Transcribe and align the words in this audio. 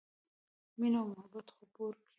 مینه 0.79 0.99
او 1.03 1.07
محبت 1.13 1.47
خپور 1.57 1.93
کړئ 1.99 2.07